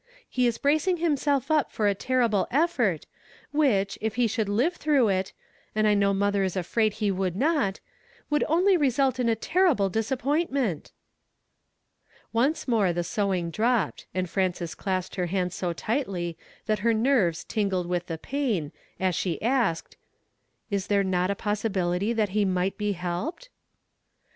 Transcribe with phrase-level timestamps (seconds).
[0.27, 3.05] He is bracing himself up for a terrible effort,
[3.51, 5.31] which, if he should live through it,—
[5.75, 7.79] and I know mother is afraid he would not,—
[8.31, 10.91] ^vould only result in a terrible disappoint ment."
[12.33, 17.43] Once more the sewing dropped, and Frances clasped her hands so tightly that her nerves
[17.43, 19.97] tingled with the piiin, as she asked,—
[20.71, 23.49] "Is there not a possibility that he might be helped